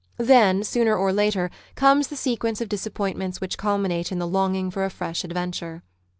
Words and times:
Then, 0.17 0.63
sooner 0.63 0.97
or 0.97 1.13
later, 1.13 1.51
comes 1.75 2.07
the 2.07 2.15
sequence 2.15 2.59
of 2.59 2.67
disappointments 2.67 3.39
which 3.39 3.59
culminate 3.59 4.11
in 4.11 4.17
the 4.17 4.25
longing 4.25 4.71
for 4.71 4.83
a 4.83 4.89
fresh 4.89 5.23
adventure. 5.23 5.83